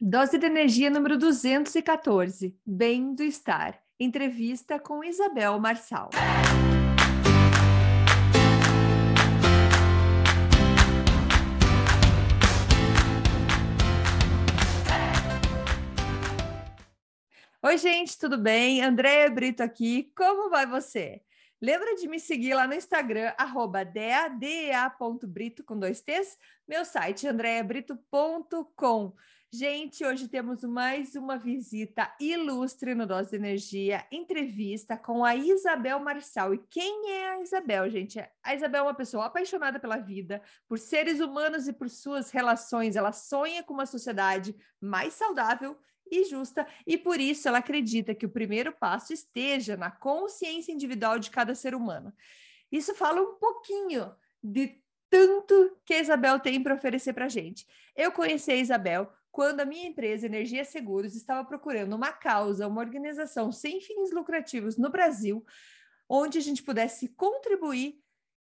[0.00, 3.82] Dose de energia número 214, Bem do Estar.
[3.98, 6.10] Entrevista com Isabel Marçal.
[17.60, 18.80] Oi, gente, tudo bem?
[18.80, 20.12] Andréia Brito aqui.
[20.16, 21.20] Como vai você?
[21.60, 26.38] Lembra de me seguir lá no Instagram, arroba dea.brito com dois T's,
[26.68, 29.12] meu site andreabrito.com.
[29.50, 35.98] Gente, hoje temos mais uma visita ilustre no Dose de Energia, entrevista com a Isabel
[36.00, 36.52] Marçal.
[36.52, 38.22] E quem é a Isabel, gente?
[38.42, 42.94] A Isabel é uma pessoa apaixonada pela vida, por seres humanos e por suas relações.
[42.94, 45.78] Ela sonha com uma sociedade mais saudável
[46.10, 51.18] e justa, e por isso ela acredita que o primeiro passo esteja na consciência individual
[51.18, 52.12] de cada ser humano.
[52.70, 54.78] Isso fala um pouquinho de
[55.08, 57.66] tanto que a Isabel tem para oferecer para a gente.
[57.96, 62.80] Eu conheci a Isabel quando a minha empresa Energia Seguros estava procurando uma causa, uma
[62.80, 65.46] organização sem fins lucrativos no Brasil,
[66.08, 68.02] onde a gente pudesse contribuir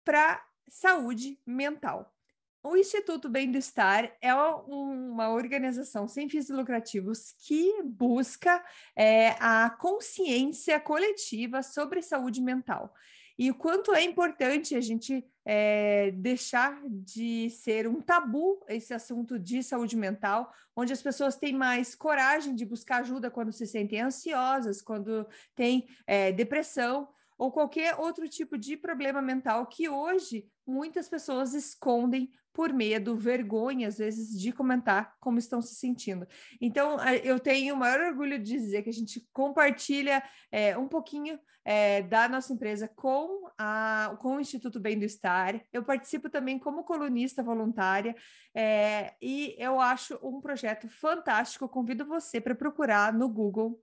[0.04, 2.12] para saúde mental.
[2.60, 8.60] O Instituto Bem do Estar é uma organização sem fins lucrativos que busca
[8.96, 12.92] é, a consciência coletiva sobre saúde mental
[13.40, 19.38] e o quanto é importante a gente é, deixar de ser um tabu esse assunto
[19.38, 24.02] de saúde mental, onde as pessoas têm mais coragem de buscar ajuda quando se sentem
[24.02, 31.08] ansiosas, quando têm é, depressão ou qualquer outro tipo de problema mental que hoje muitas
[31.08, 36.26] pessoas escondem por medo, vergonha, às vezes, de comentar como estão se sentindo.
[36.60, 41.38] Então, eu tenho o maior orgulho de dizer que a gente compartilha é, um pouquinho
[41.64, 45.60] é, da nossa empresa com, a, com o Instituto Bem do Estar.
[45.72, 48.16] Eu participo também como colunista voluntária
[48.54, 51.68] é, e eu acho um projeto fantástico.
[51.68, 53.80] convido você para procurar no Google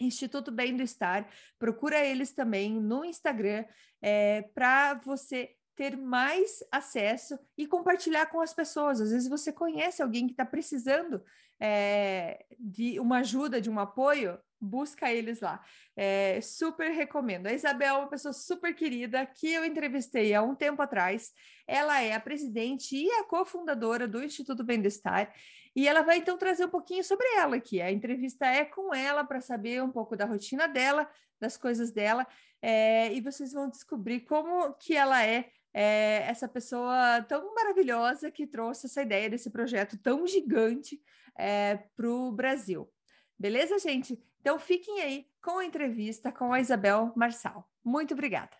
[0.00, 1.28] Instituto Bem do Estar,
[1.58, 3.64] procura eles também no Instagram
[4.02, 9.00] é, para você ter mais acesso e compartilhar com as pessoas.
[9.00, 11.22] Às vezes você conhece alguém que está precisando
[11.60, 15.62] é, de uma ajuda, de um apoio, busca eles lá.
[15.96, 17.46] É, super recomendo.
[17.46, 21.32] A Isabel é uma pessoa super querida que eu entrevistei há um tempo atrás.
[21.66, 25.32] Ela é a presidente e a cofundadora do Instituto Bem-Estar.
[25.76, 27.82] E ela vai então trazer um pouquinho sobre ela aqui.
[27.82, 31.08] A entrevista é com ela para saber um pouco da rotina dela,
[31.40, 32.26] das coisas dela,
[32.62, 38.46] é, e vocês vão descobrir como que ela é é, essa pessoa tão maravilhosa que
[38.46, 41.02] trouxe essa ideia desse projeto tão gigante
[41.36, 42.88] é, para o Brasil.
[43.36, 44.16] Beleza, gente?
[44.40, 47.68] Então fiquem aí com a entrevista com a Isabel Marçal.
[47.84, 48.56] Muito obrigada.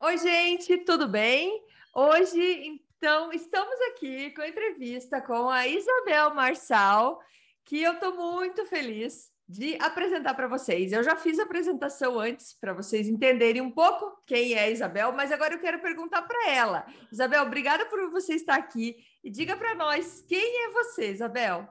[0.00, 1.64] Oi, gente, tudo bem?
[1.94, 7.20] Hoje, então, estamos aqui com a entrevista com a Isabel Marçal,
[7.64, 10.92] que eu estou muito feliz de apresentar para vocês.
[10.92, 15.12] Eu já fiz a apresentação antes para vocês entenderem um pouco quem é a Isabel,
[15.12, 16.86] mas agora eu quero perguntar para ela.
[17.10, 21.66] Isabel, obrigada por você estar aqui e diga para nós quem é você, Isabel.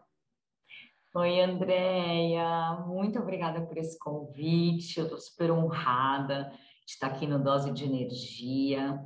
[1.14, 5.00] Oi, Andréia, muito obrigada por esse convite.
[5.00, 6.52] Eu estou super honrada
[6.86, 9.00] de estar aqui no Dose de Energia.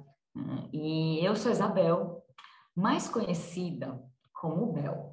[0.72, 2.24] E eu sou Isabel,
[2.74, 4.02] mais conhecida
[4.34, 5.11] como Bel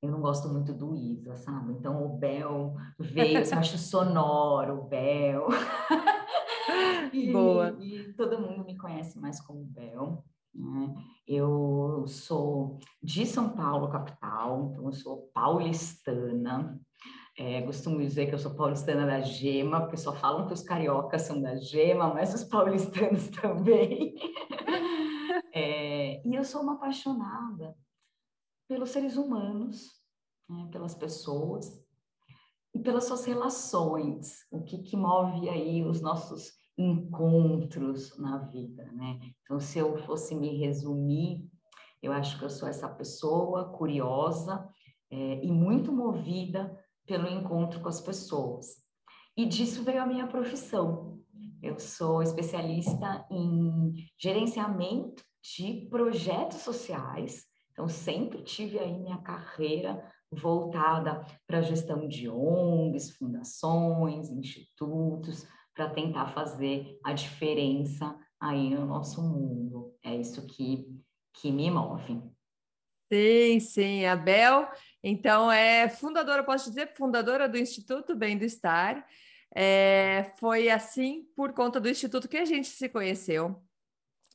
[0.00, 1.72] eu não gosto muito do Isa, sabe?
[1.72, 5.48] Então o Bel veio, eu acho sonoro, o Bel.
[7.12, 7.76] e, Boa.
[7.80, 10.24] E todo mundo me conhece mais como Bel.
[10.54, 10.94] Né?
[11.26, 16.80] Eu sou de São Paulo, capital, então eu sou paulistana.
[17.36, 21.22] É, costumo dizer que eu sou paulistana da Gema, porque só falam que os cariocas
[21.22, 24.14] são da Gema, mas os paulistanos também.
[25.52, 27.76] É, e eu sou uma apaixonada
[28.68, 29.90] pelos seres humanos,
[30.48, 31.82] né, pelas pessoas
[32.74, 39.18] e pelas suas relações, o que, que move aí os nossos encontros na vida, né?
[39.42, 41.50] Então, se eu fosse me resumir,
[42.00, 44.68] eu acho que eu sou essa pessoa curiosa
[45.10, 48.76] é, e muito movida pelo encontro com as pessoas.
[49.36, 51.18] E disso veio a minha profissão.
[51.60, 57.46] Eu sou especialista em gerenciamento de projetos sociais
[57.78, 65.88] então, sempre tive aí minha carreira voltada para a gestão de ONGs, fundações, institutos, para
[65.88, 69.94] tentar fazer a diferença aí no nosso mundo.
[70.02, 70.88] É isso que,
[71.34, 72.20] que me move.
[73.12, 74.68] Sim, sim, a Bel,
[75.00, 79.06] então é fundadora, posso dizer, fundadora do Instituto Bem do Estar.
[79.54, 83.62] É, foi assim por conta do Instituto que a gente se conheceu.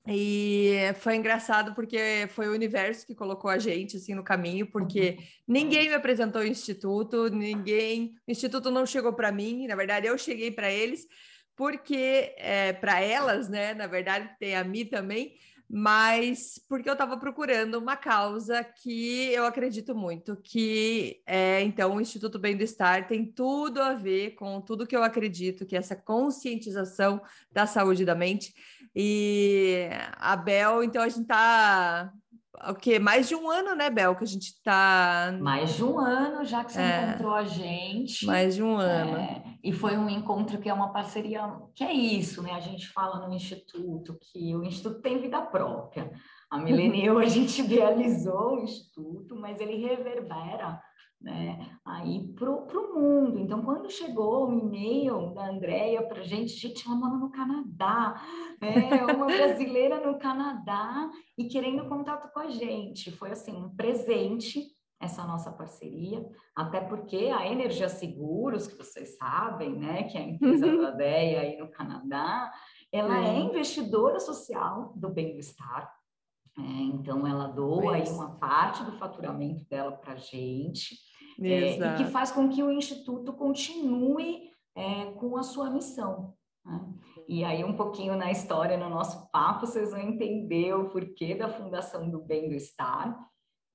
[0.05, 5.15] E foi engraçado porque foi o universo que colocou a gente assim no caminho, porque
[5.17, 5.25] uhum.
[5.47, 10.17] ninguém me apresentou o instituto, ninguém, o instituto não chegou para mim, na verdade eu
[10.17, 11.07] cheguei para eles,
[11.55, 15.35] porque é, para elas, né, na verdade tem a mim também,
[15.69, 22.01] mas porque eu estava procurando uma causa que eu acredito muito, que é então o
[22.01, 25.79] Instituto Bem do Estar tem tudo a ver com tudo que eu acredito, que é
[25.79, 27.21] essa conscientização
[27.51, 28.53] da saúde da mente.
[28.95, 32.11] E a Bel, então a gente está
[32.69, 32.99] o quê?
[32.99, 35.35] Mais de um ano, né, Bel, que a gente está.
[35.41, 38.25] Mais de um ano já que você é, encontrou a gente.
[38.25, 39.17] Mais de um ano.
[39.17, 41.41] É, e foi um encontro que é uma parceria,
[41.75, 42.51] que é isso, né?
[42.53, 46.11] A gente fala no Instituto que o Instituto tem vida própria.
[46.49, 50.79] A Milene e eu, a gente idealizou o Instituto, mas ele reverbera
[51.23, 53.39] né, aí para o mundo.
[53.39, 58.21] Então, quando chegou o e-mail da Andrea para a gente, gente, ela mora no Canadá,
[58.61, 63.09] é uma brasileira no Canadá e querendo contato com a gente.
[63.11, 66.25] Foi assim, um presente essa nossa parceria,
[66.55, 71.41] até porque a Energia Seguros, que vocês sabem, né, que é a empresa da DEA
[71.41, 72.49] aí no Canadá,
[72.89, 75.91] ela é, é investidora social do bem-estar,
[76.57, 80.95] é, então ela doa aí uma parte do faturamento dela para a gente,
[81.41, 86.33] é, e que faz com que o Instituto continue é, com a sua missão.
[86.65, 86.81] Né?
[87.27, 91.49] E aí, um pouquinho na história, no nosso papo, vocês vão entender o porquê da
[91.49, 93.17] Fundação do Bem do Estar.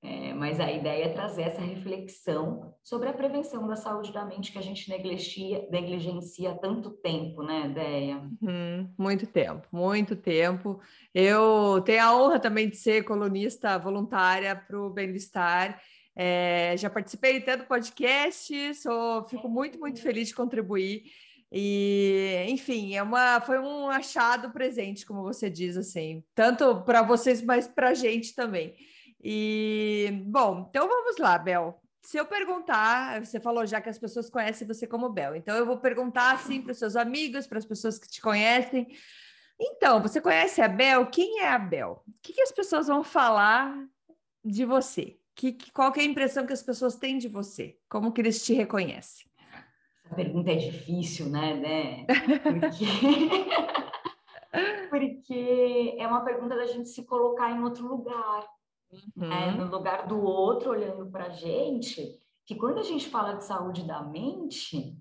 [0.01, 4.53] É, mas a ideia é trazer essa reflexão sobre a prevenção da saúde da mente
[4.53, 8.19] que a gente negligencia, negligencia tanto tempo, né, Deia?
[8.41, 10.81] Uhum, muito tempo, muito tempo.
[11.13, 15.81] Eu tenho a honra também de ser colunista voluntária para o Bem-Estar.
[16.21, 21.05] É, já participei até do podcast, sou, fico muito, muito feliz de contribuir.
[21.53, 27.41] E, enfim, é uma, foi um achado presente, como você diz, assim, tanto para vocês,
[27.41, 28.75] mas para a gente também.
[29.23, 31.81] E, bom, então vamos lá, Bel.
[32.03, 35.65] Se eu perguntar, você falou já que as pessoas conhecem você como Bel, então eu
[35.65, 38.89] vou perguntar assim para os seus amigos, para as pessoas que te conhecem.
[39.61, 41.07] Então, você conhece a Bel?
[41.07, 42.03] Quem é a Bel?
[42.09, 43.87] O que, que as pessoas vão falar
[44.45, 45.18] de você?
[45.39, 47.79] Que, que, qual que é a impressão que as pessoas têm de você?
[47.89, 49.31] Como que eles te reconhecem?
[50.05, 52.07] Essa pergunta é difícil, né, né?
[52.43, 52.85] Porque...
[54.91, 58.49] Porque é uma pergunta da gente se colocar em outro lugar
[59.17, 59.33] uhum.
[59.33, 63.45] é, no lugar do outro olhando para a gente, que quando a gente fala de
[63.45, 64.99] saúde da mente,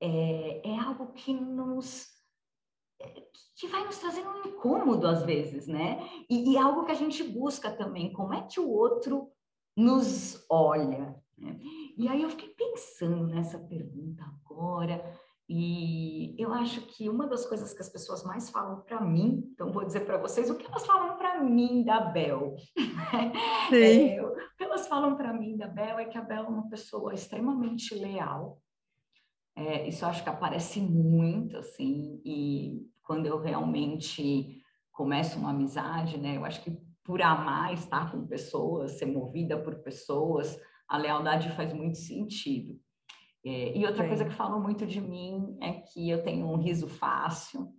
[0.00, 2.06] é, é algo que nos
[3.00, 3.22] é,
[3.56, 6.08] que vai nos trazendo um incômodo às vezes, né?
[6.30, 9.32] E, e algo que a gente busca também, como é que o outro
[9.76, 11.16] nos olha?
[11.36, 11.58] Né?
[11.96, 15.02] E aí eu fiquei pensando nessa pergunta agora,
[15.48, 19.70] e eu acho que uma das coisas que as pessoas mais falam para mim, então
[19.70, 22.56] vou dizer para vocês o que elas falam para mim da Bel.
[23.72, 26.68] É, o que elas falam para mim da Bel é que a Bel é uma
[26.68, 28.60] pessoa extremamente leal.
[29.54, 36.36] É, isso acho que aparece muito, assim, e quando eu realmente começo uma amizade, né,
[36.36, 40.58] eu acho que por amar estar com pessoas, ser movida por pessoas,
[40.88, 42.78] a lealdade faz muito sentido.
[43.44, 44.08] É, e outra Sim.
[44.08, 47.72] coisa que falam muito de mim é que eu tenho um riso fácil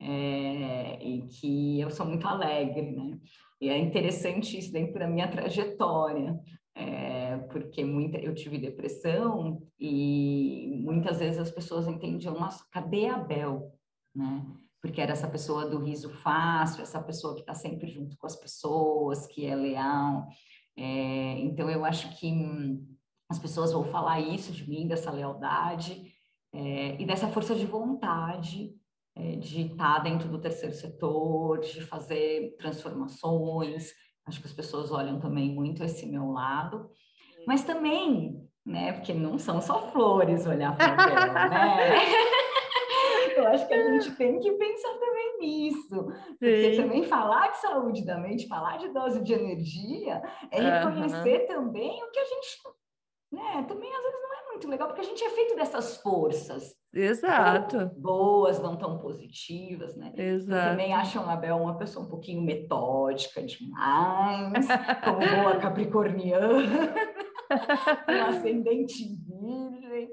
[0.00, 3.18] é, e que eu sou muito alegre, né?
[3.60, 6.38] E é interessante isso dentro da minha trajetória,
[6.74, 13.18] é, porque muita, eu tive depressão e muitas vezes as pessoas entendiam, nossa, cadê a
[13.18, 13.72] Bel?
[14.14, 14.46] Né?
[14.80, 18.36] Porque era essa pessoa do riso fácil, essa pessoa que está sempre junto com as
[18.36, 20.26] pessoas, que é leal.
[20.76, 22.32] É, então, eu acho que
[23.28, 26.12] as pessoas vão falar isso de mim, dessa lealdade
[26.52, 28.74] é, e dessa força de vontade
[29.14, 33.92] é, de estar dentro do terceiro setor, de fazer transformações.
[34.26, 36.90] Acho que as pessoas olham também muito esse meu lado,
[37.46, 42.49] mas também, né, porque não são só flores olhar para ela, né?
[43.36, 46.06] Eu acho que a gente tem que pensar também nisso.
[46.38, 46.82] Porque Sim.
[46.82, 51.46] também falar de saúde da mente, falar de dose de energia, é reconhecer uhum.
[51.46, 52.58] também o que a gente
[53.32, 53.64] né?
[53.68, 56.74] Também às vezes não é muito legal, porque a gente é feito dessas forças.
[56.92, 57.90] Exato.
[57.96, 60.12] Boas, não tão positivas, né?
[60.16, 60.66] Exato.
[60.66, 64.66] Eu também acho a Mabel uma pessoa um pouquinho metódica demais,
[65.04, 66.94] como boa capricorniana,
[68.08, 70.12] um ascendente virgem.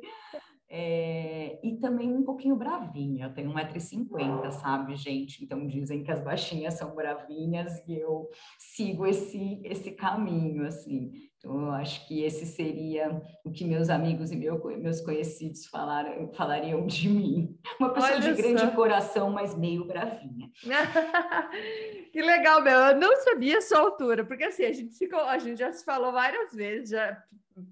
[0.70, 5.44] É, É, e também um pouquinho bravinha, eu tenho 1,50m, sabe, gente?
[5.44, 11.12] Então dizem que as baixinhas são bravinhas e eu sigo esse, esse caminho, assim.
[11.38, 16.32] Então, eu acho que esse seria o que meus amigos e meu, meus conhecidos falaram,
[16.34, 17.56] falariam de mim.
[17.80, 20.50] Uma pessoa Olha de grande coração, mas meio bravinha.
[22.12, 22.78] que legal, meu.
[22.78, 25.86] Eu não sabia a sua altura, porque assim, a gente, ficou, a gente já se
[25.86, 27.24] falou várias vezes, já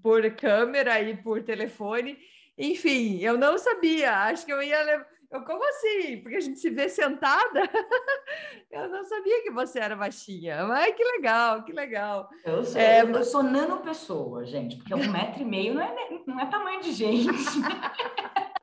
[0.02, 2.16] por câmera e por telefone.
[2.58, 4.12] Enfim, eu não sabia.
[4.24, 5.06] Acho que eu ia levar.
[5.30, 6.18] Eu, como assim?
[6.18, 7.62] Porque a gente se vê sentada?
[8.70, 10.64] eu não sabia que você era baixinha.
[10.64, 12.28] Mas que legal, que legal.
[12.44, 16.20] Eu sou, é, eu sou nano pessoa, gente, porque um metro e meio não é,
[16.26, 17.26] não é tamanho de gente.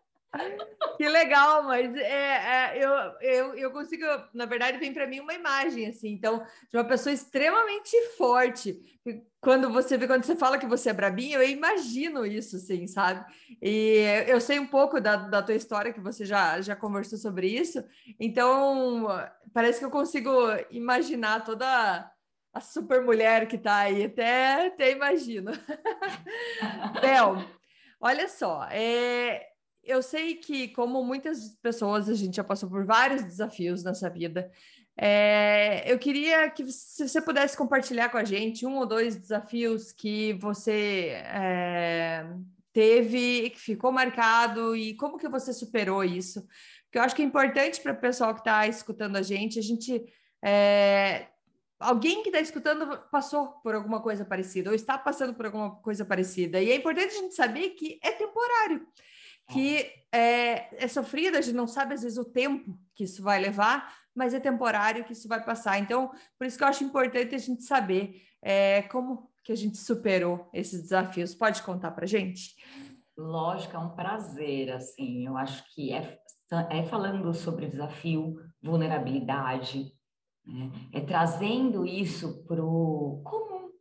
[0.98, 2.90] Que legal, mas é, é, eu,
[3.22, 7.14] eu, eu consigo, na verdade, vem para mim uma imagem assim, então, de uma pessoa
[7.14, 8.80] extremamente forte.
[9.40, 13.26] Quando você vê, quando você fala que você é brabinha, eu imagino isso, assim, sabe?
[13.62, 17.48] E eu sei um pouco da, da tua história, que você já, já conversou sobre
[17.48, 17.84] isso,
[18.20, 19.08] então
[19.54, 20.32] parece que eu consigo
[20.72, 22.12] imaginar toda
[22.54, 25.52] a super mulher que tá aí, até, até imagino.
[27.02, 27.44] Bel,
[28.00, 29.53] olha só, é,
[29.84, 34.52] eu sei que, como muitas pessoas, a gente já passou por vários desafios nessa vida.
[34.96, 39.92] É, eu queria que se você pudesse compartilhar com a gente um ou dois desafios
[39.92, 42.26] que você é,
[42.72, 46.48] teve, que ficou marcado e como que você superou isso.
[46.86, 49.64] Porque eu acho que é importante para o pessoal que está escutando a gente, a
[49.64, 50.06] gente
[50.44, 51.28] é,
[51.80, 56.06] alguém que está escutando passou por alguma coisa parecida ou está passando por alguma coisa
[56.06, 56.62] parecida.
[56.62, 58.88] E é importante a gente saber que é temporário
[59.52, 63.40] que é, é sofrida, a gente não sabe às vezes o tempo que isso vai
[63.40, 65.80] levar, mas é temporário que isso vai passar.
[65.80, 69.78] Então, por isso que eu acho importante a gente saber é, como que a gente
[69.78, 71.34] superou esses desafios.
[71.34, 72.56] Pode contar para gente?
[73.18, 76.20] Lógico, é um prazer, assim, eu acho que é,
[76.70, 79.92] é falando sobre desafio, vulnerabilidade,
[80.46, 80.72] né?
[80.92, 83.72] é trazendo isso para o comum.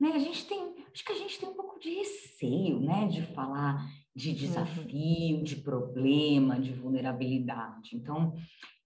[0.00, 0.12] Né?
[0.14, 3.86] A gente tem, acho que a gente tem um pouco de receio, né, de falar
[4.14, 4.34] de uhum.
[4.36, 7.96] desafio, de problema, de vulnerabilidade.
[7.96, 8.34] Então,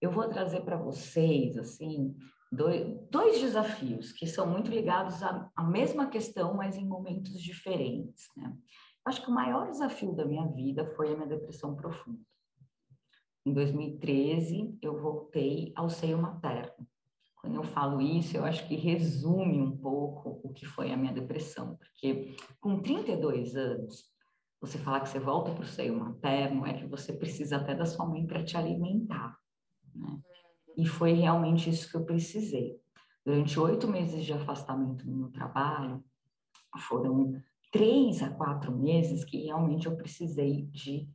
[0.01, 2.15] eu vou trazer para vocês, assim,
[2.51, 8.27] dois, dois, desafios que são muito ligados à, à mesma questão, mas em momentos diferentes,
[8.35, 8.55] né?
[9.05, 12.19] Acho que o maior desafio da minha vida foi a minha depressão profunda.
[13.45, 16.87] Em 2013, eu voltei ao seio materno.
[17.37, 21.13] Quando eu falo isso, eu acho que resume um pouco o que foi a minha
[21.13, 24.03] depressão, porque com 32 anos,
[24.61, 27.85] você falar que você volta para o seio materno, é que você precisa até da
[27.85, 29.37] sua mãe para te alimentar,
[29.95, 30.19] né?
[30.77, 32.79] E foi realmente isso que eu precisei.
[33.25, 36.03] Durante oito meses de afastamento no trabalho,
[36.87, 37.33] foram
[37.71, 41.09] três a quatro meses que realmente eu precisei de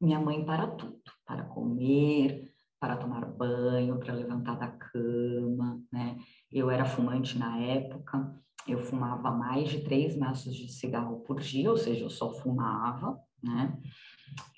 [0.00, 6.18] minha mãe para tudo, para comer, para tomar banho, para levantar da cama, né?
[6.50, 11.70] Eu era fumante na época, eu fumava mais de três maços de cigarro por dia,
[11.70, 13.78] ou seja, eu só fumava, né?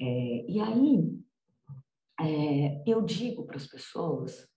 [0.00, 1.18] É, e aí,
[2.20, 4.48] é, eu digo para as pessoas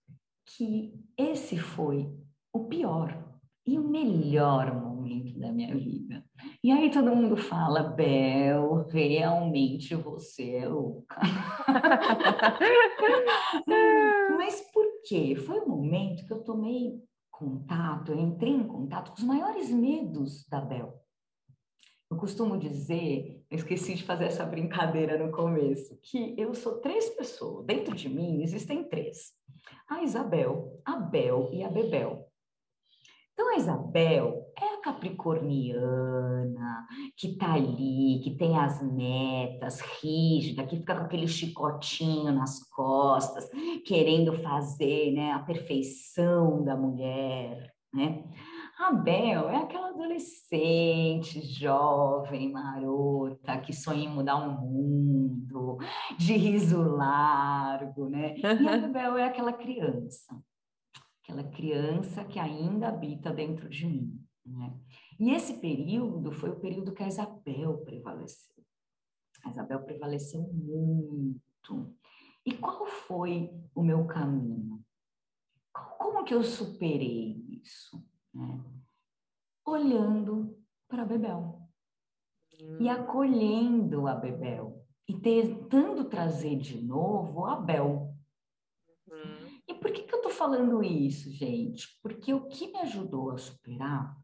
[0.46, 2.08] que esse foi
[2.52, 3.24] o pior
[3.66, 6.24] e o melhor momento da minha vida.
[6.64, 11.20] E aí todo mundo fala, Bel, realmente você é louca.
[14.36, 15.36] Mas por quê?
[15.36, 16.98] Foi um momento que eu tomei
[17.38, 21.00] contato, eu entrei em contato com os maiores medos da Bel.
[22.10, 27.08] Eu costumo dizer, eu esqueci de fazer essa brincadeira no começo, que eu sou três
[27.10, 27.64] pessoas.
[27.64, 29.34] Dentro de mim existem três:
[29.88, 32.26] a Isabel, a Bel e a Bebel.
[33.32, 40.94] Então, a Isabel é capricorniana, que tá ali, que tem as metas, rígida, que fica
[40.94, 43.48] com aquele chicotinho nas costas,
[43.84, 48.24] querendo fazer né, a perfeição da mulher, né?
[48.78, 55.78] A Bel é aquela adolescente, jovem, marota, que sonha em mudar o mundo,
[56.16, 58.36] de riso largo, né?
[58.38, 60.40] E a Bel é aquela criança
[61.28, 64.18] aquela criança que ainda habita dentro de mim.
[64.48, 64.74] Né?
[65.18, 68.64] E esse período foi o período que a Isabel prevaleceu.
[69.44, 71.94] A Isabel prevaleceu muito.
[72.44, 74.82] E qual foi o meu caminho?
[75.98, 78.02] Como que eu superei isso?
[78.32, 78.64] Né?
[79.66, 81.60] Olhando para a Bebel
[82.60, 82.78] hum.
[82.80, 88.14] e acolhendo a Bebel e tentando trazer de novo a Bel.
[89.08, 89.60] Hum.
[89.66, 91.98] E por que, que eu estou falando isso, gente?
[92.02, 94.16] Porque o que me ajudou a superar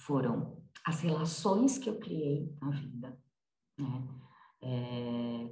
[0.00, 3.18] foram as relações que eu criei na vida,
[3.78, 4.08] né?
[4.62, 5.50] É,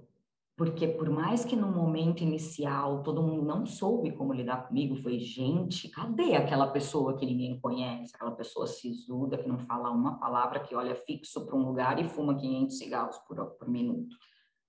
[0.56, 5.20] porque por mais que no momento inicial todo mundo não soube como lidar comigo, foi
[5.20, 10.60] gente, cadê aquela pessoa que ninguém conhece, aquela pessoa sisuda que não fala uma palavra,
[10.60, 14.16] que olha fixo para um lugar e fuma 500 cigarros por, por minuto,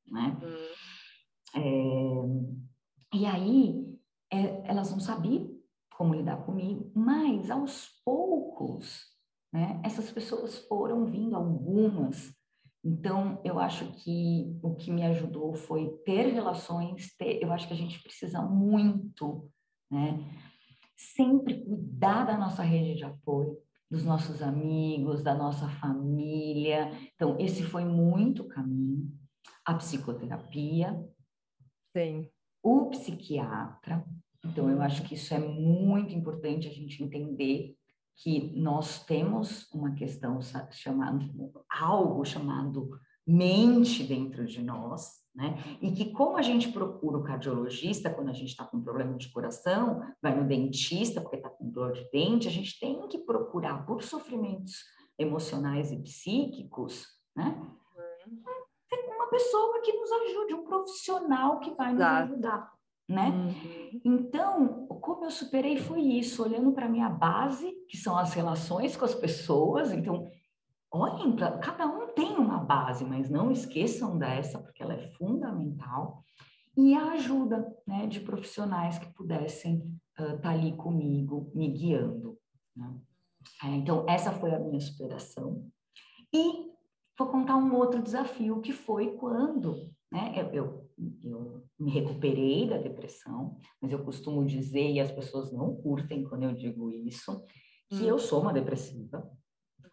[0.08, 0.38] né?
[0.44, 2.60] Hum.
[3.12, 4.00] É, e aí
[4.32, 5.58] é, elas não sabiam
[5.98, 9.09] como lidar comigo, mas aos poucos,
[9.52, 9.82] né?
[9.84, 12.34] Essas pessoas foram vindo algumas
[12.84, 17.74] então, eu acho que o que me ajudou foi ter relações, ter, eu acho que
[17.74, 19.52] a gente precisa muito,
[19.92, 20.18] né?
[20.96, 23.58] Sempre cuidar da nossa rede de apoio,
[23.92, 26.90] dos nossos amigos, da nossa família.
[27.16, 29.12] Então, esse foi muito caminho.
[29.66, 30.98] A psicoterapia.
[31.96, 32.30] Sim.
[32.64, 34.06] O psiquiatra.
[34.46, 37.76] Então, eu acho que isso é muito importante a gente entender
[38.22, 40.40] que nós temos uma questão
[40.72, 41.20] chamada
[41.70, 42.90] algo chamado
[43.26, 45.58] mente dentro de nós, né?
[45.82, 49.32] E que como a gente procura o cardiologista quando a gente está com problema de
[49.32, 53.86] coração, vai no dentista porque está com dor de dente, a gente tem que procurar
[53.86, 54.84] por sofrimentos
[55.18, 57.56] emocionais e psíquicos, né?
[58.26, 59.16] Uhum.
[59.16, 62.79] Uma pessoa que nos ajude, um profissional que vai nos ajudar
[63.10, 63.30] né?
[63.30, 64.02] Uhum.
[64.06, 69.04] Então, como eu superei foi isso, olhando para minha base, que são as relações com
[69.04, 69.92] as pessoas.
[69.92, 70.30] Então,
[70.92, 76.24] olhem, cada um tem uma base, mas não esqueçam dessa, porque ela é fundamental.
[76.78, 82.38] E a ajuda né, de profissionais que pudessem estar uh, tá ali comigo, me guiando.
[82.76, 82.94] Né?
[83.64, 85.68] É, então, essa foi a minha superação.
[86.32, 86.70] E
[87.18, 90.89] vou contar um outro desafio, que foi quando né, eu, eu
[91.24, 96.44] eu me recuperei da depressão, mas eu costumo dizer, e as pessoas não curtem quando
[96.44, 97.44] eu digo isso,
[97.90, 99.30] que eu sou uma depressiva.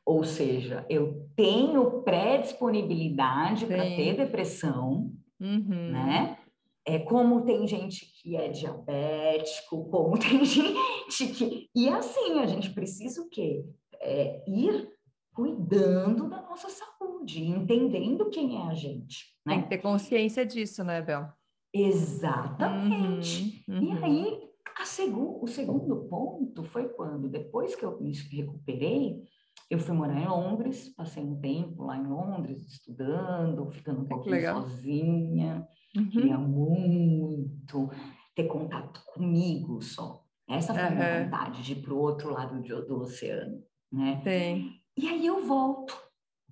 [0.04, 5.90] Ou seja, eu tenho pré-disponibilidade para ter depressão, uhum.
[5.90, 6.38] né?
[6.84, 11.68] É como tem gente que é diabético, como tem gente que.
[11.74, 13.64] E assim, a gente precisa o quê?
[14.00, 14.95] É, ir
[15.36, 19.26] cuidando da nossa saúde, entendendo quem é a gente.
[19.44, 19.54] Né?
[19.54, 21.28] Tem que ter consciência disso, né, Bel?
[21.74, 23.62] Exatamente.
[23.68, 23.84] Uhum, uhum.
[23.84, 24.40] E aí,
[24.86, 29.22] segu o segundo ponto foi quando, depois que eu me recuperei,
[29.68, 34.40] eu fui morar em Londres, passei um tempo lá em Londres, estudando, ficando um pouquinho
[34.40, 35.68] sozinha.
[35.94, 36.08] Uhum.
[36.08, 37.90] Queria muito
[38.34, 40.22] ter contato comigo só.
[40.48, 43.62] Essa foi a minha vontade, de ir para o outro lado do, do oceano.
[43.92, 44.20] Né?
[44.22, 44.70] Sim.
[44.96, 45.94] E aí eu volto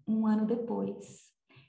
[0.07, 1.25] um ano depois.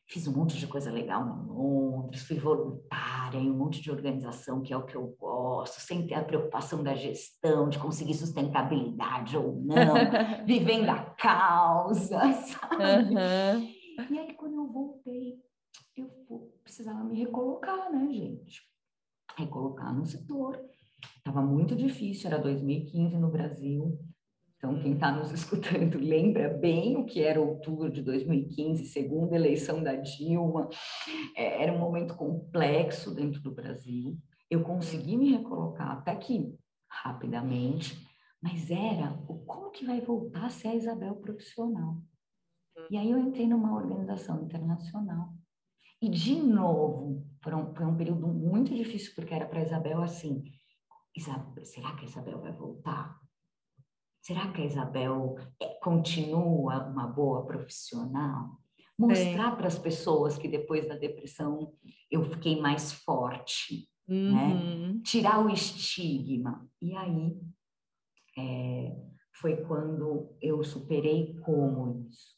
[0.08, 4.62] Fiz um monte de coisa legal em Londres, fui voluntária em um monte de organização,
[4.62, 9.36] que é o que eu gosto, sem ter a preocupação da gestão, de conseguir sustentabilidade
[9.36, 9.96] ou não,
[10.46, 13.16] vivendo a causa, sabe?
[13.16, 13.76] Uhum.
[14.12, 15.42] E aí, quando eu voltei,
[15.96, 18.62] eu precisava me recolocar, né, gente?
[19.36, 20.62] Recolocar no setor.
[21.18, 23.98] Estava muito difícil, era 2015 no Brasil,
[24.65, 29.84] então, quem está nos escutando lembra bem o que era outubro de 2015, segunda eleição
[29.84, 30.67] da Dilma.
[31.36, 34.17] É, era um momento complexo dentro do Brasil.
[34.49, 36.51] Eu consegui me recolocar até que
[36.89, 38.08] rapidamente,
[38.41, 42.01] mas era o como que vai voltar a ser a Isabel profissional.
[42.89, 45.30] E aí eu entrei numa organização internacional.
[46.01, 50.01] E, de novo, foi um, foi um período muito difícil, porque era para a Isabel
[50.01, 50.43] assim:
[51.15, 53.25] Isabel, será que a Isabel vai voltar?
[54.26, 58.60] Será que a Isabel é, continua uma boa profissional?
[58.98, 61.76] Mostrar para as pessoas que depois da depressão
[62.10, 64.16] eu fiquei mais forte, né?
[64.18, 64.94] uhum.
[64.94, 65.02] né?
[65.04, 66.68] Tirar o estigma.
[66.82, 67.40] E aí
[68.36, 68.98] é,
[69.34, 72.36] foi quando eu superei como isso?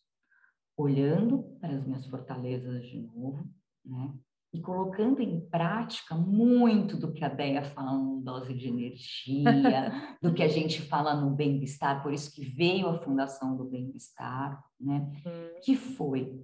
[0.76, 3.50] Olhando para as minhas fortalezas de novo,
[3.86, 4.14] né?
[4.58, 9.92] E colocando em prática muito do que a Deia fala no Dose de Energia,
[10.22, 14.64] do que a gente fala no Bem-Estar, por isso que veio a Fundação do Bem-Estar,
[14.80, 15.08] né?
[15.26, 15.60] Hum.
[15.64, 16.44] Que foi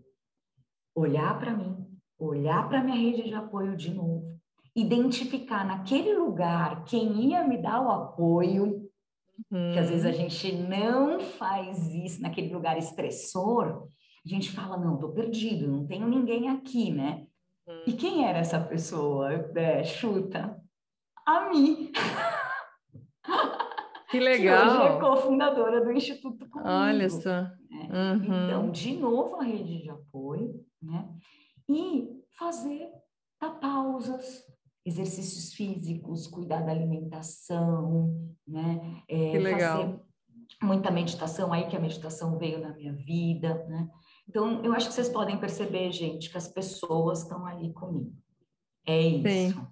[0.96, 1.88] olhar para mim,
[2.20, 4.40] olhar para minha rede de apoio de novo,
[4.76, 8.88] identificar naquele lugar quem ia me dar o apoio,
[9.50, 10.16] que às vezes a uhum.
[10.16, 13.88] gente não faz isso naquele lugar estressor,
[14.24, 17.26] a gente fala, não, tô perdido, não tenho ninguém aqui, né?
[17.88, 17.98] E hum.
[17.98, 19.32] quem era essa pessoa?
[19.56, 20.60] É, chuta.
[21.26, 21.92] A mim.
[24.14, 24.70] Que legal.
[24.70, 26.70] Que hoje é cofundadora do Instituto Comigo.
[26.70, 27.42] Olha só.
[27.42, 27.90] Né?
[27.92, 28.46] Uhum.
[28.46, 31.10] Então, de novo, a rede de apoio, né?
[31.68, 32.90] E fazer,
[33.42, 34.44] dar pausas,
[34.86, 39.02] exercícios físicos, cuidar da alimentação, né?
[39.10, 39.82] É, que legal.
[39.82, 40.00] Fazer
[40.62, 43.90] muita meditação, aí que a meditação veio na minha vida, né?
[44.28, 48.16] Então, eu acho que vocês podem perceber, gente, que as pessoas estão ali comigo.
[48.86, 49.60] É isso.
[49.60, 49.68] Sim.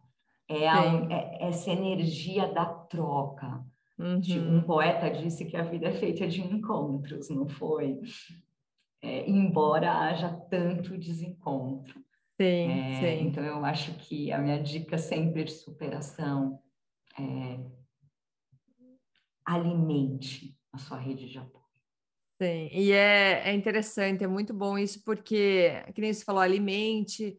[0.47, 3.65] É, a, é, essa energia da troca.
[3.97, 4.57] Uhum.
[4.57, 8.01] Um poeta disse que a vida é feita de encontros, não foi?
[9.01, 12.03] É, embora haja tanto desencontro.
[12.39, 13.27] Sim, é, sim.
[13.27, 16.59] Então, eu acho que a minha dica sempre de superação
[17.19, 17.59] é
[19.45, 21.60] alimente a sua rede de apoio.
[22.41, 27.37] Sim, e é, é interessante, é muito bom isso, porque, que nem você falou, alimente.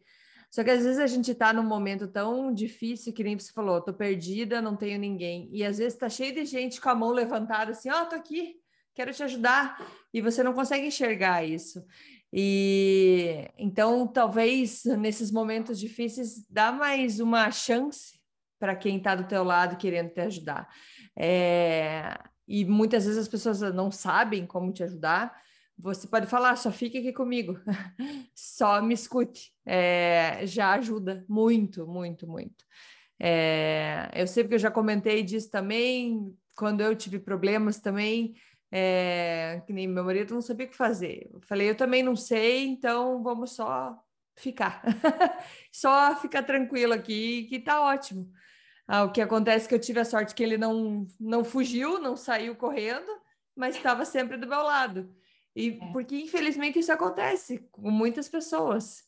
[0.49, 3.81] Só que às vezes a gente está num momento tão difícil que nem você falou,
[3.81, 5.49] tô perdida, não tenho ninguém.
[5.51, 8.15] E às vezes está cheio de gente com a mão levantada assim, ó, oh, tô
[8.15, 8.55] aqui,
[8.95, 9.85] quero te ajudar.
[10.13, 11.83] E você não consegue enxergar isso.
[12.31, 18.17] E então, talvez nesses momentos difíceis, dá mais uma chance
[18.57, 20.69] para quem está do teu lado querendo te ajudar.
[21.13, 25.33] É, e muitas vezes as pessoas não sabem como te ajudar,
[25.77, 27.59] você pode falar, só fique aqui comigo,
[28.35, 32.63] só me escute, é, já ajuda muito, muito, muito.
[33.19, 38.35] É, eu sei que eu já comentei disso também, quando eu tive problemas também,
[38.71, 41.29] é, que nem meu marido não sabia o que fazer.
[41.33, 43.97] Eu falei, eu também não sei, então vamos só
[44.35, 44.81] ficar,
[45.71, 48.31] só ficar tranquilo aqui, que tá ótimo.
[48.87, 51.99] Ah, o que acontece é que eu tive a sorte que ele não, não fugiu,
[51.99, 53.09] não saiu correndo,
[53.55, 55.13] mas estava sempre do meu lado.
[55.55, 55.91] E é.
[55.91, 59.03] porque infelizmente isso acontece com muitas pessoas.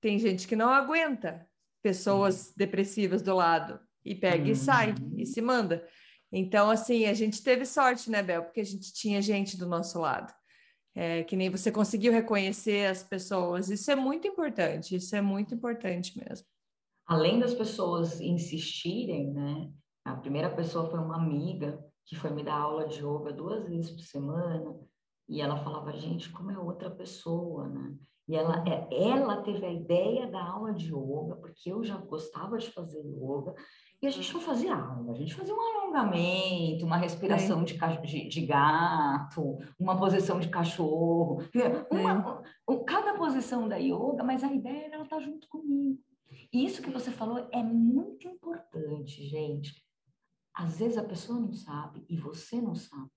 [0.00, 1.46] Tem gente que não aguenta
[1.82, 4.50] pessoas depressivas do lado e pega uhum.
[4.50, 5.86] e sai e se manda.
[6.32, 8.44] Então, assim, a gente teve sorte, né, Bel?
[8.44, 10.32] Porque a gente tinha gente do nosso lado.
[10.94, 13.70] É, que nem você conseguiu reconhecer as pessoas.
[13.70, 16.46] Isso é muito importante, isso é muito importante mesmo
[17.08, 19.72] além das pessoas insistirem, né?
[20.04, 23.90] A primeira pessoa foi uma amiga que foi me dar aula de yoga duas vezes
[23.90, 24.78] por semana
[25.28, 27.94] e ela falava, gente, como é outra pessoa, né?
[28.28, 32.58] E ela, é, ela teve a ideia da aula de yoga, porque eu já gostava
[32.58, 33.54] de fazer yoga,
[34.02, 38.28] e a gente não fazia aula, a gente fazia um alongamento, uma respiração de, de,
[38.28, 41.42] de, gato, uma posição de cachorro,
[41.90, 42.42] uma,
[42.86, 45.98] cada posição da yoga, mas a ideia era ela estar junto comigo.
[46.52, 49.84] Isso que você falou é muito importante, gente.
[50.54, 53.10] Às vezes a pessoa não sabe e você não sabe.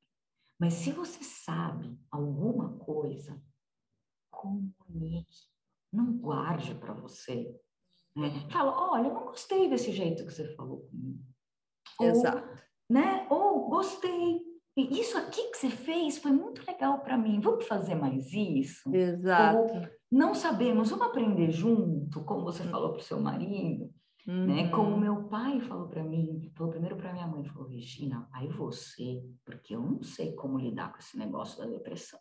[0.59, 3.41] Mas se você sabe alguma coisa,
[4.29, 5.49] comunique.
[5.91, 7.59] Não guarde para você.
[8.15, 8.47] Né?
[8.49, 11.23] Fala, olha, eu não gostei desse jeito que você falou comigo.
[11.99, 12.47] Exato.
[12.47, 12.57] Ou,
[12.89, 13.27] né?
[13.29, 14.50] Ou gostei.
[14.75, 17.41] Isso aqui que você fez foi muito legal para mim.
[17.41, 18.93] Vamos fazer mais isso?
[18.93, 19.57] Exato.
[19.57, 23.89] Ou, não sabemos, vamos aprender junto, como você falou para o seu marido,
[24.27, 24.45] uhum.
[24.45, 24.69] né?
[24.69, 29.23] Como meu pai falou para mim, falou primeiro para minha mãe, falou, Regina, aí você,
[29.45, 32.19] porque eu não sei como lidar com esse negócio da depressão.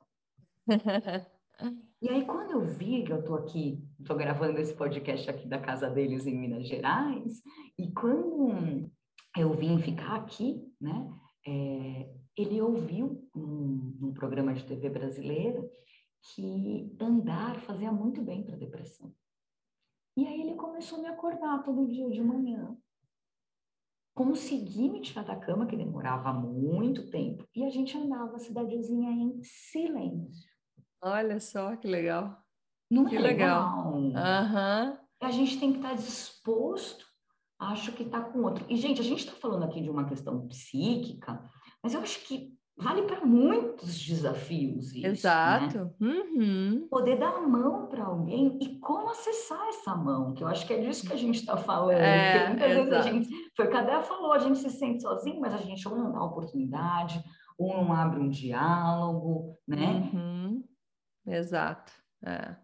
[2.02, 5.58] e aí, quando eu vi que eu estou aqui, estou gravando esse podcast aqui da
[5.58, 7.42] casa deles em Minas Gerais,
[7.78, 8.90] e quando
[9.36, 11.10] eu vim ficar aqui, né?
[11.46, 15.70] É, ele ouviu um, um programa de TV brasileiro
[16.22, 19.12] que andar fazia muito bem para a depressão.
[20.16, 22.76] E aí ele começou a me acordar todo dia de manhã.
[24.14, 29.10] Consegui me tirar da cama, que demorava muito tempo, e a gente andava a cidadezinha
[29.10, 30.50] em silêncio.
[31.02, 32.36] Olha só que legal.
[32.90, 33.98] Não que é legal.
[33.98, 34.12] legal.
[34.12, 34.98] Uhum.
[35.22, 37.06] A gente tem que estar disposto,
[37.58, 38.66] acho que está com outro.
[38.68, 41.48] E, gente, a gente está falando aqui de uma questão psíquica,
[41.82, 45.08] mas eu acho que vale para muitos desafios isso, né?
[45.08, 45.94] Exato.
[46.00, 46.08] Né?
[46.08, 46.88] Uhum.
[46.90, 50.72] Poder dar a mão para alguém e como acessar essa mão, que eu acho que
[50.72, 51.98] é disso que a gente está falando.
[51.98, 52.90] É, muitas exato.
[52.90, 55.58] vezes a gente, foi o que a falou, a gente se sente sozinho, mas a
[55.58, 57.22] gente ou não dá oportunidade,
[57.58, 60.10] ou não abre um diálogo, né?
[60.14, 60.64] Uhum.
[61.26, 61.92] Exato.
[62.24, 62.56] É.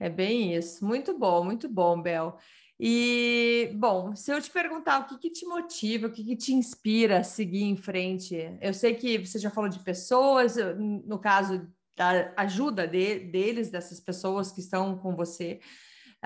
[0.00, 0.84] é bem isso.
[0.84, 2.36] Muito bom, muito bom, Bel.
[2.86, 6.52] E, bom, se eu te perguntar o que, que te motiva, o que, que te
[6.52, 11.66] inspira a seguir em frente, eu sei que você já falou de pessoas, no caso
[11.96, 15.60] da ajuda de, deles, dessas pessoas que estão com você,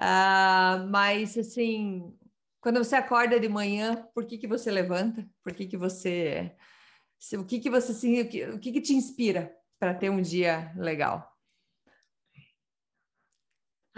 [0.01, 2.13] uh, mas, assim,
[2.61, 5.25] quando você acorda de manhã, por que, que você levanta?
[5.45, 6.57] Por que, que você.
[7.35, 8.23] O que, que você.
[8.23, 11.28] O, que, o que, que te inspira para ter um dia legal?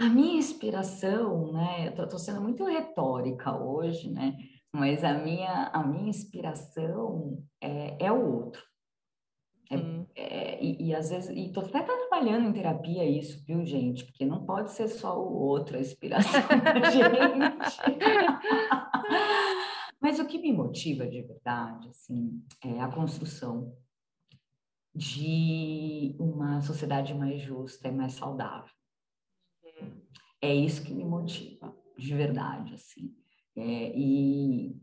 [0.01, 1.93] A minha inspiração, né?
[1.95, 4.35] Eu tô, sendo muito retórica hoje, né?
[4.73, 8.63] Mas a minha, a minha inspiração é, é o outro.
[9.69, 10.07] É, hum.
[10.15, 14.03] é, e, e, às vezes, e tô até trabalhando em terapia isso, viu, gente?
[14.05, 17.77] Porque não pode ser só o outro a inspiração da gente.
[20.01, 23.77] Mas o que me motiva de verdade, assim, é a construção
[24.95, 28.80] de uma sociedade mais justa e mais saudável.
[30.41, 33.13] É isso que me motiva, de verdade, assim.
[33.55, 34.75] É, e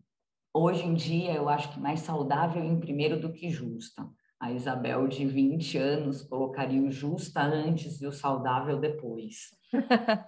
[0.55, 4.09] hoje em dia eu acho que mais saudável em primeiro do que justa.
[4.40, 9.53] A Isabel de 20 anos colocaria o justa antes e o saudável depois.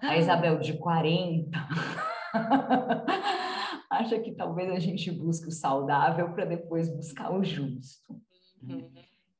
[0.02, 1.58] A Isabel de 40
[3.88, 8.20] acha que talvez a gente busque o saudável para depois buscar o justo.
[8.62, 8.90] Uhum.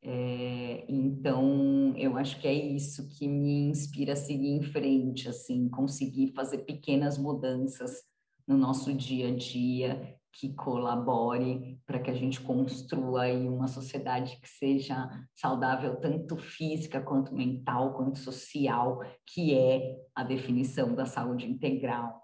[0.02, 5.68] É, então, eu acho que é isso que me inspira a seguir em frente, assim,
[5.68, 8.02] conseguir fazer pequenas mudanças
[8.46, 14.38] no nosso dia a dia que colabore para que a gente construa aí uma sociedade
[14.40, 21.46] que seja saudável tanto física quanto mental quanto social, que é a definição da saúde
[21.46, 22.19] integral.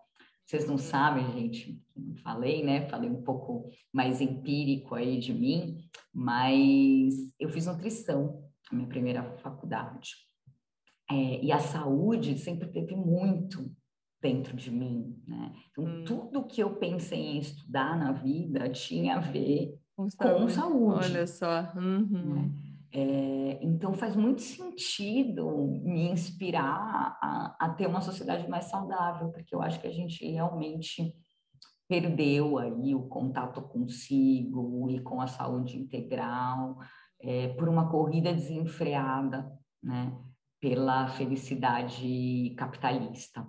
[0.47, 1.83] Vocês não sabem, gente,
[2.23, 2.89] falei, né?
[2.89, 9.25] Falei um pouco mais empírico aí de mim, mas eu fiz nutrição na minha primeira
[9.39, 10.15] faculdade.
[11.11, 13.69] É, e a saúde sempre teve muito
[14.23, 15.53] dentro de mim, né?
[15.71, 16.05] Então, hum.
[16.05, 20.43] tudo que eu pensei em estudar na vida tinha a ver com saúde.
[20.43, 21.73] Com saúde Olha só.
[21.75, 22.35] Uhum.
[22.35, 22.51] Né?
[22.99, 29.55] É, então, faz muito sentido me inspirar a, a, ter uma sociedade mais saudável, porque
[29.55, 31.15] eu acho que a gente realmente
[31.87, 36.79] perdeu aí o contato consigo e com a saúde integral
[37.21, 39.47] é, por uma corrida desenfreada,
[39.83, 40.19] né?
[40.59, 43.47] Pela felicidade capitalista.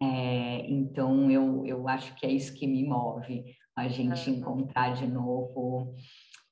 [0.00, 5.08] É, então, eu, eu acho que é isso que me move, a gente encontrar de
[5.08, 5.92] novo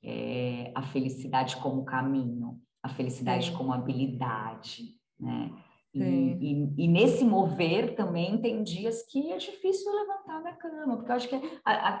[0.03, 3.57] é, a felicidade como caminho, a felicidade Sim.
[3.57, 5.51] como habilidade, né?
[5.93, 11.11] E, e, e, nesse mover também tem dias que é difícil levantar da cama, porque
[11.11, 11.41] eu acho que é,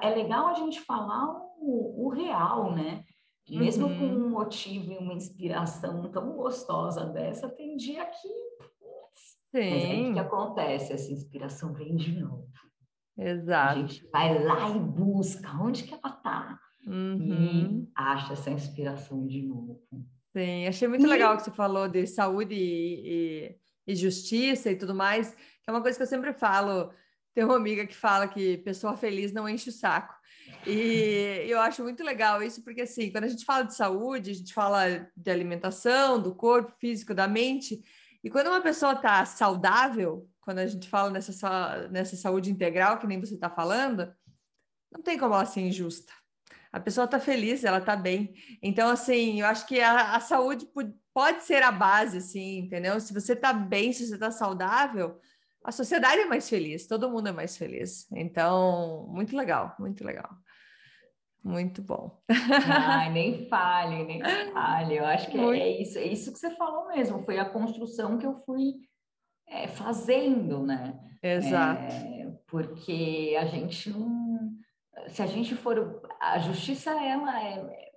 [0.01, 3.03] é legal a gente falar o, o real, né?
[3.49, 3.99] Mesmo uhum.
[3.99, 8.29] com um motivo e uma inspiração tão gostosa dessa, tem dia que
[9.53, 9.69] Sim.
[9.69, 10.93] Mas aí o que acontece?
[10.93, 12.47] Essa inspiração vem de novo.
[13.17, 13.79] Exato.
[13.79, 17.87] A gente vai lá e busca onde que ela está uhum.
[17.87, 19.81] e acha essa inspiração de novo.
[20.35, 21.09] Sim, achei muito e...
[21.09, 23.55] legal que você falou de saúde e,
[23.87, 26.91] e, e, justiça e tudo mais, que é uma coisa que eu sempre falo.
[27.33, 30.13] Tem uma amiga que fala que pessoa feliz não enche o saco.
[30.67, 34.33] E eu acho muito legal isso, porque assim, quando a gente fala de saúde, a
[34.33, 37.81] gente fala de alimentação, do corpo físico, da mente,
[38.23, 43.07] e quando uma pessoa está saudável, quando a gente fala nessa, nessa saúde integral, que
[43.07, 44.13] nem você está falando,
[44.91, 46.13] não tem como ela ser injusta.
[46.71, 48.33] A pessoa está feliz, ela está bem.
[48.61, 50.67] Então, assim, eu acho que a, a saúde
[51.13, 52.99] pode ser a base, assim, entendeu?
[52.99, 55.19] Se você está bem, se você está saudável,
[55.63, 58.09] a sociedade é mais feliz, todo mundo é mais feliz.
[58.11, 60.29] Então, muito legal, muito legal.
[61.43, 62.21] Muito bom.
[62.29, 64.21] Ai, nem fale, nem
[64.53, 64.97] fale.
[64.97, 67.23] Eu acho que é, é, isso, é isso que você falou mesmo.
[67.23, 68.75] Foi a construção que eu fui
[69.47, 70.99] é, fazendo, né?
[71.21, 71.93] Exato.
[71.93, 74.20] É, porque a gente não.
[75.07, 76.01] Se a gente for.
[76.19, 77.91] A justiça, ela é,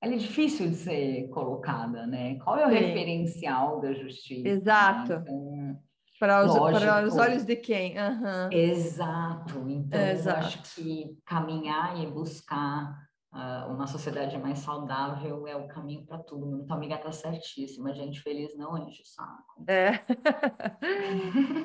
[0.00, 2.36] ela é difícil de ser colocada, né?
[2.36, 2.76] Qual é o Sim.
[2.76, 4.42] referencial da justiça?
[4.42, 4.50] Né?
[4.50, 5.12] Exato.
[5.12, 5.20] Né?
[5.22, 5.82] Então,
[6.18, 7.96] para os, para os olhos de quem?
[7.96, 8.52] Uhum.
[8.52, 9.64] Exato.
[9.68, 10.40] Então, Exato.
[10.40, 13.07] eu acho que caminhar e buscar
[13.38, 16.60] uh, uma sociedade mais saudável é o caminho para tudo.
[16.62, 17.94] Então, amiga está certíssima.
[17.94, 19.64] Gente feliz não enche o saco.
[19.66, 20.00] É.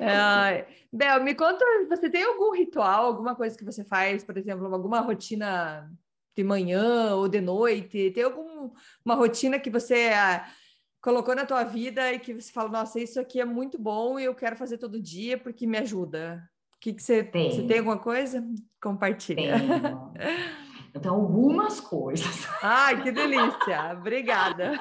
[0.00, 0.66] é.
[0.92, 5.00] Bel, me conta, você tem algum ritual, alguma coisa que você faz, por exemplo, alguma
[5.00, 5.90] rotina
[6.36, 8.12] de manhã ou de noite?
[8.12, 10.10] Tem alguma rotina que você...
[10.10, 10.64] Uh,
[11.02, 14.24] colocou na tua vida e que você fala, nossa, isso aqui é muito bom e
[14.24, 16.42] eu quero fazer todo dia porque me ajuda?
[16.72, 17.50] O que, que você tem?
[17.50, 18.42] Você tem alguma coisa?
[18.80, 19.58] Compartilha.
[19.58, 20.14] Tenho.
[20.94, 22.46] Então, algumas coisas.
[22.62, 23.96] Ai, que delícia!
[23.98, 24.72] Obrigada.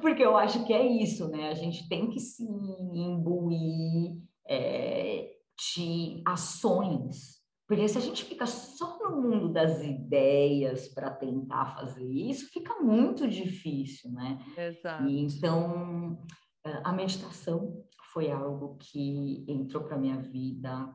[0.00, 1.50] Porque eu acho que é isso, né?
[1.50, 4.16] A gente tem que se imbuir
[4.48, 5.30] é,
[5.74, 12.04] de ações porque se a gente fica só no mundo das ideias para tentar fazer
[12.04, 14.44] isso, fica muito difícil, né?
[14.58, 15.04] Exato.
[15.04, 16.18] E, então,
[16.66, 17.80] eh, a meditação
[18.12, 20.92] foi algo que entrou para minha vida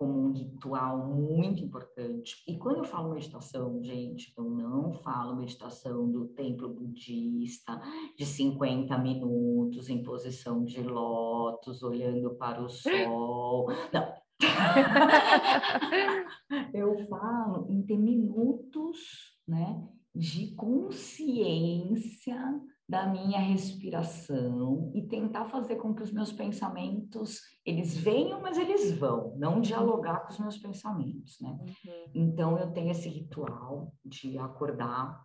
[0.00, 2.42] como um ritual muito importante.
[2.48, 7.78] E quando eu falo meditação, gente, eu não falo meditação do templo budista
[8.16, 13.68] de 50 minutos em posição de lótus, olhando para o sol.
[13.92, 14.14] Não,
[16.72, 22.40] eu falo em ter minutos né, de consciência
[22.90, 28.90] da minha respiração e tentar fazer com que os meus pensamentos eles venham, mas eles
[28.98, 31.50] vão, não dialogar com os meus pensamentos, né?
[31.50, 32.10] Uhum.
[32.12, 35.24] Então eu tenho esse ritual de acordar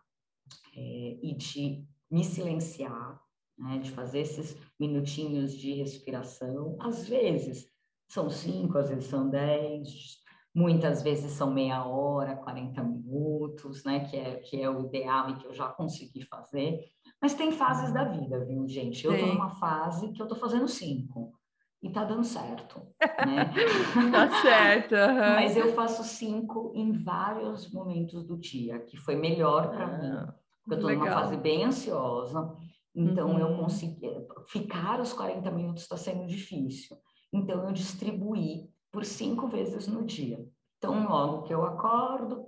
[0.78, 3.20] é, e de me silenciar,
[3.58, 6.78] né, de fazer esses minutinhos de respiração.
[6.80, 7.66] Às vezes
[8.08, 10.20] são cinco, às vezes são dez,
[10.54, 15.38] muitas vezes são meia hora, 40 minutos, né, que é, que é o ideal e
[15.38, 16.80] que eu já consegui fazer.
[17.22, 19.06] Mas tem fases da vida, viu, gente?
[19.06, 21.34] Eu estou numa fase que eu estou fazendo cinco
[21.82, 22.82] e tá dando certo,
[23.26, 23.52] né?
[24.12, 24.96] tá certo.
[24.96, 25.36] Uhum.
[25.36, 30.34] Mas eu faço cinco em vários momentos do dia, que foi melhor para ah, mim.
[30.64, 32.56] Porque eu tô numa fase bem ansiosa,
[32.94, 33.40] então uhum.
[33.40, 34.10] eu consegui.
[34.48, 36.98] Ficar os 40 minutos está sendo difícil.
[37.32, 40.40] Então eu distribuí por cinco vezes no dia.
[40.78, 42.46] Então, logo que eu acordo,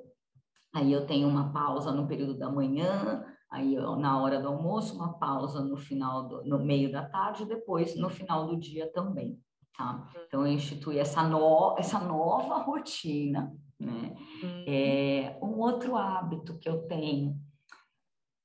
[0.73, 5.13] aí eu tenho uma pausa no período da manhã, aí na hora do almoço, uma
[5.13, 9.39] pausa no final, do, no meio da tarde, depois no final do dia também,
[9.75, 10.09] tá?
[10.27, 14.15] Então, eu instituí essa, no, essa nova rotina, né?
[14.43, 14.65] Uhum.
[14.67, 17.39] É, um outro hábito que eu tenho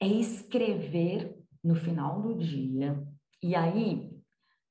[0.00, 3.02] é escrever no final do dia,
[3.42, 4.10] e aí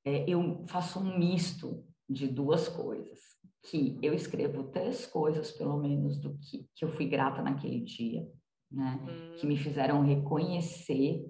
[0.04, 3.20] é, eu faço um misto de duas coisas,
[3.62, 8.28] que eu escrevo três coisas, pelo menos, do que, que eu fui grata naquele dia,
[8.72, 8.98] né?
[9.02, 9.36] Hum.
[9.38, 11.24] Que me fizeram reconhecer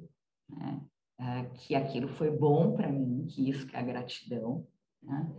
[0.49, 0.81] né?
[1.19, 4.67] É, que aquilo foi bom para mim, que isso que é a gratidão.
[5.03, 5.31] Né?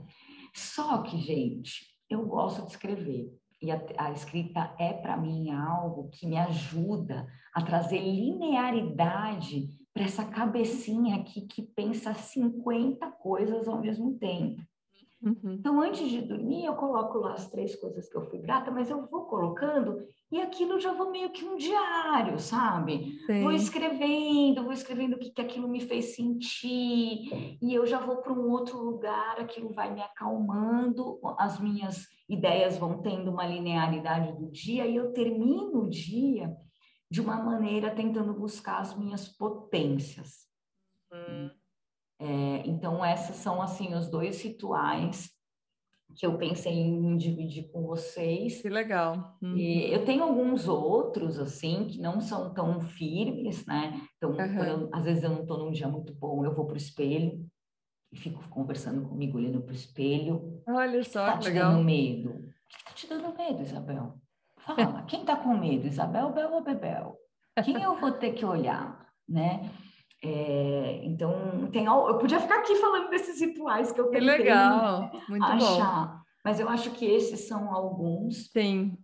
[0.54, 3.34] Só que, gente, eu gosto de escrever.
[3.62, 10.04] E a, a escrita é, para mim, algo que me ajuda a trazer linearidade para
[10.04, 14.62] essa cabecinha aqui que pensa 50 coisas ao mesmo tempo.
[15.24, 15.54] Uhum.
[15.54, 18.90] Então, antes de dormir, eu coloco lá as três coisas que eu fui grata, mas
[18.90, 23.18] eu vou colocando e aquilo já vou meio que um diário, sabe?
[23.26, 23.42] Sim.
[23.42, 28.18] Vou escrevendo, vou escrevendo o que, que aquilo me fez sentir, e eu já vou
[28.18, 34.34] para um outro lugar, aquilo vai me acalmando, as minhas ideias vão tendo uma linearidade
[34.34, 36.54] do dia, e eu termino o dia
[37.10, 40.48] de uma maneira tentando buscar as minhas potências.
[41.14, 41.52] Hum.
[42.20, 45.32] É, então, esses são, assim, os dois rituais
[46.16, 48.62] que eu pensei em dividir com vocês.
[48.62, 49.38] Que legal.
[49.42, 49.58] Uhum.
[49.58, 54.00] E eu tenho alguns outros, assim, que não são tão firmes, né?
[54.18, 54.64] Então, uhum.
[54.64, 57.44] eu, às vezes eu não estou num dia muito bom, eu vou para o espelho
[58.12, 60.62] e fico conversando comigo, olhando para o espelho.
[60.68, 61.72] Olha só, que tá te legal.
[61.72, 62.30] dando medo?
[62.30, 64.14] O que está te dando medo, Isabel?
[64.58, 67.18] Fala, quem está com medo, Isabel, Bel ou Bebel?
[67.64, 69.70] Quem eu vou ter que olhar, né?
[70.26, 75.44] É, então, tem, eu podia ficar aqui falando desses rituais que eu que legal, muito
[75.44, 76.22] achar, bom.
[76.46, 78.50] mas eu acho que esses são alguns.
[78.50, 78.98] Sim.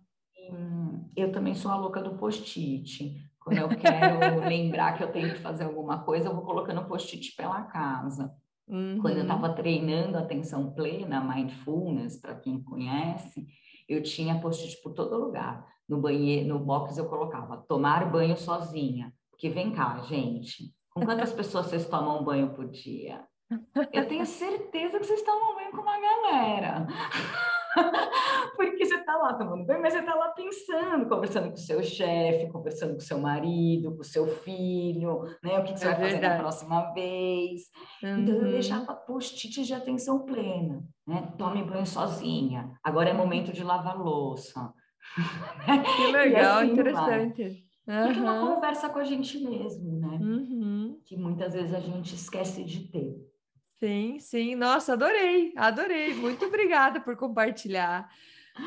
[1.14, 3.22] eu também sou a louca do post-it.
[3.38, 7.36] Quando eu quero lembrar que eu tenho que fazer alguma coisa, eu vou colocando post-it
[7.36, 8.32] pela casa.
[8.66, 8.98] Uhum.
[9.02, 9.54] Quando eu estava uhum.
[9.54, 13.46] treinando atenção plena, mindfulness, para quem conhece,
[13.86, 15.66] eu tinha post-it por todo lugar.
[15.86, 19.12] No banheiro, no box eu colocava tomar banho sozinha.
[19.30, 23.24] Porque vem cá, gente, com quantas pessoas vocês tomam banho por dia?
[23.92, 26.86] Eu tenho certeza que vocês tomam banho com uma galera.
[28.56, 31.82] Porque você está lá tomando banho, mas você está lá pensando, conversando com o seu
[31.82, 35.58] chefe, conversando com o seu marido, com o seu filho, né?
[35.58, 36.22] O que, que você é vai verdade.
[36.22, 37.62] fazer na próxima vez.
[38.02, 38.18] Uhum.
[38.18, 41.32] Então, eu deixava post-it de atenção plena, né?
[41.38, 42.72] Tome banho sozinha.
[42.84, 44.72] Agora é momento de lavar louça.
[45.96, 47.42] Que legal, assim interessante.
[47.42, 47.70] Vai.
[47.90, 48.06] Uhum.
[48.06, 50.18] Porque é uma conversa com a gente mesmo, né?
[50.20, 50.59] Uhum.
[51.04, 53.16] Que muitas vezes a gente esquece de ter.
[53.78, 54.54] Sim, sim.
[54.54, 56.14] Nossa, adorei, adorei.
[56.14, 58.08] Muito obrigada por compartilhar.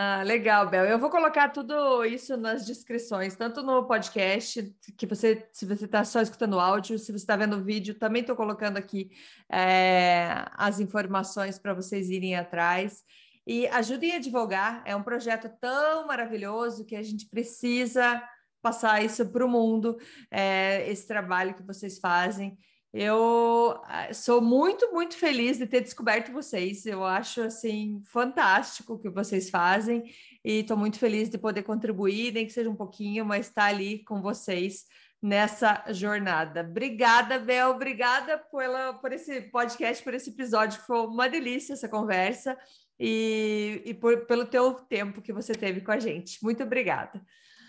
[0.00, 0.84] Ah, legal, Bel.
[0.84, 6.04] Eu vou colocar tudo isso nas descrições, tanto no podcast, que você, se você está
[6.04, 9.10] só escutando áudio, se você está vendo o vídeo, também estou colocando aqui
[9.50, 13.02] é, as informações para vocês irem atrás.
[13.48, 18.22] E ajudem a divulgar, é um projeto tão maravilhoso que a gente precisa
[18.60, 19.96] passar isso para o mundo,
[20.30, 22.58] é, esse trabalho que vocês fazem.
[22.92, 26.84] Eu ah, sou muito, muito feliz de ter descoberto vocês.
[26.84, 30.04] Eu acho assim fantástico o que vocês fazem
[30.44, 33.68] e estou muito feliz de poder contribuir, nem que seja um pouquinho, mas estar tá
[33.68, 34.84] ali com vocês
[35.22, 36.60] nessa jornada.
[36.60, 40.82] Obrigada, Bel, obrigada pela, por esse podcast, por esse episódio.
[40.82, 42.58] Foi uma delícia essa conversa
[42.98, 46.42] e, e por, pelo teu tempo que você teve com a gente.
[46.42, 47.20] Muito obrigada.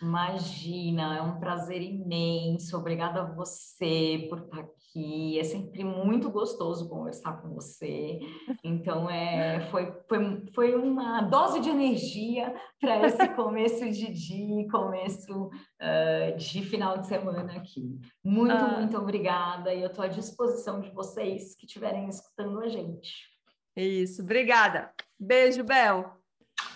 [0.01, 2.77] Imagina, é um prazer imenso.
[2.77, 5.37] Obrigada a você por estar aqui.
[5.37, 8.19] É sempre muito gostoso conversar com você.
[8.63, 15.47] Então, é, foi, foi, foi uma dose de energia para esse começo de dia, começo
[15.47, 17.99] uh, de final de semana aqui.
[18.23, 18.79] Muito, ah.
[18.79, 19.73] muito obrigada.
[19.73, 23.27] E eu estou à disposição de vocês que estiverem escutando a gente.
[23.75, 24.93] Isso, obrigada.
[25.19, 26.05] Beijo, Bel.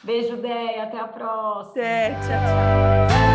[0.04, 0.84] Beijo, Déia.
[0.84, 1.74] Até a próxima.
[1.74, 3.33] Tchau, tchau.